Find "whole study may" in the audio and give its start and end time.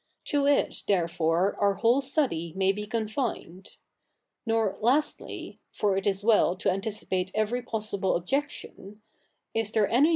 1.75-2.71